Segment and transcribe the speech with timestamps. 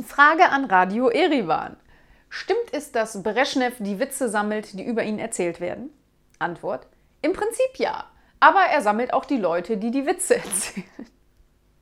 [0.00, 1.76] Frage an Radio Erivan.
[2.30, 5.90] Stimmt es, dass Brezhnev die Witze sammelt, die über ihn erzählt werden?
[6.38, 6.86] Antwort:
[7.20, 8.04] Im Prinzip ja.
[8.40, 10.86] Aber er sammelt auch die Leute, die die Witze erzählen.